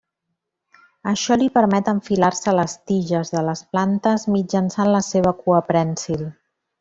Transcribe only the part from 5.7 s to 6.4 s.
prènsil.